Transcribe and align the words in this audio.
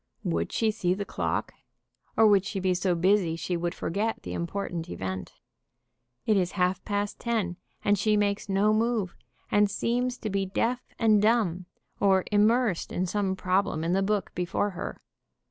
Would 0.23 0.51
she 0.51 0.71
see 0.71 0.95
the 0.95 1.05
clock, 1.05 1.53
or 2.17 2.25
would 2.25 2.43
she 2.43 2.59
be 2.59 2.73
so 2.73 2.95
busy 2.95 3.35
she 3.35 3.55
would 3.55 3.75
forget 3.75 4.23
the 4.23 4.33
important 4.33 4.89
event? 4.89 5.31
It 6.25 6.37
is 6.37 6.53
half 6.53 6.83
past 6.85 7.19
ten, 7.19 7.57
and 7.85 7.99
she 7.99 8.17
makes 8.17 8.49
no 8.49 8.73
move, 8.73 9.15
and 9.51 9.69
seems 9.69 10.17
to 10.17 10.31
be 10.31 10.43
deaf 10.47 10.81
and 10.97 11.21
dumb, 11.21 11.67
or 11.99 12.23
immersed 12.31 12.91
in 12.91 13.05
some 13.05 13.35
problem 13.35 13.83
in 13.83 13.93
the 13.93 14.01
book 14.01 14.33
before 14.33 14.71
her. 14.71 14.99